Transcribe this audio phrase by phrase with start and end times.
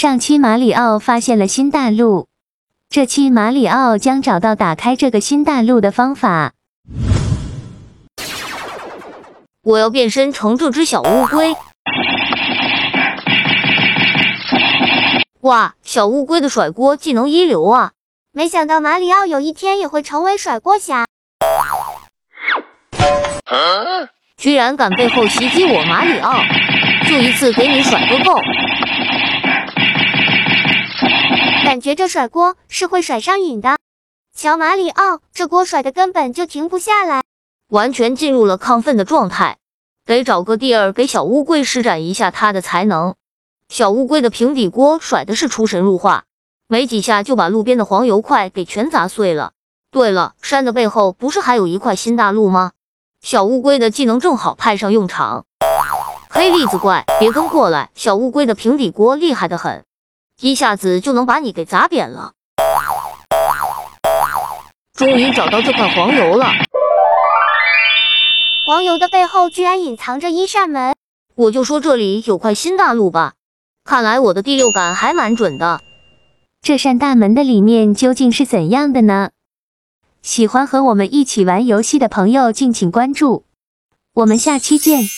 [0.00, 2.28] 上期马里奥发现了新大陆，
[2.88, 6.52] 这期马里奥将找到打开这个新大陆的方法。
[9.64, 11.56] 我要变身成这只小乌龟。
[15.40, 17.90] 哇，小乌龟的甩锅技能一流啊！
[18.30, 21.06] 没想到马里奥有一天也会成为甩锅侠。
[24.36, 26.40] 居然敢背后袭击我，马里奥！
[27.08, 28.38] 就一次给你甩个够！
[31.68, 33.76] 感觉这甩锅是会甩上瘾的。
[34.34, 37.20] 瞧马里奥这锅甩的根本就停不下来，
[37.68, 39.58] 完全进入了亢奋的状态。
[40.06, 43.16] 得找个地儿给小乌龟施展一下他的才能。
[43.68, 46.24] 小乌龟的平底锅甩的是出神入化，
[46.68, 49.52] 没几下就把路边的黄油块给全砸碎了。
[49.90, 52.72] 对了，山的背后不是还有一块新大陆吗？
[53.20, 55.44] 小乌龟的技能正好派上用场。
[56.30, 57.90] 黑栗子怪，别跟过来！
[57.94, 59.84] 小乌龟的平底锅厉害的很，
[60.40, 62.32] 一下子就能把你给砸扁了。
[64.94, 66.52] 终于找到这块黄油了，
[68.64, 70.94] 黄油的背后居然隐藏着一扇门。
[71.34, 73.34] 我就说这里有块新大陆吧，
[73.84, 75.80] 看来我的第六感还蛮准的。
[76.62, 79.30] 这扇大门的里面究竟是怎样的呢？
[80.22, 83.44] 喜欢和我们一起玩游戏的朋友，敬请关注，
[84.14, 85.08] 我们下期见。